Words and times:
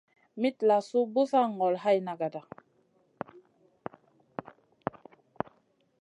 Mitlasou 0.41 1.03
busa 1.13 1.39
ŋolo 1.57 1.77
hay 1.83 1.97
nagata. 2.07 2.41